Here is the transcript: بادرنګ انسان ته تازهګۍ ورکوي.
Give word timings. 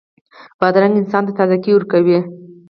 بادرنګ 0.59 0.93
انسان 1.01 1.23
ته 1.27 1.31
تازهګۍ 1.37 1.71
ورکوي. 1.73 2.19